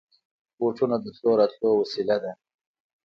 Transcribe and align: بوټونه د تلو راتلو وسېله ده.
بوټونه 0.57 0.95
د 1.03 1.05
تلو 1.15 1.31
راتلو 1.39 1.69
وسېله 1.81 2.17
ده. 2.23 2.31